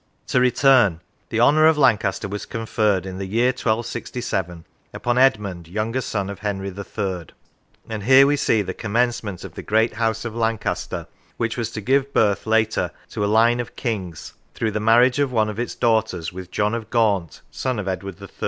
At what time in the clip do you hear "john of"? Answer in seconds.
16.49-16.89